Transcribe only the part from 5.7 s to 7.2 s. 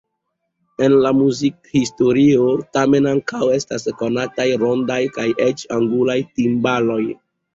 angulaj timbaloj.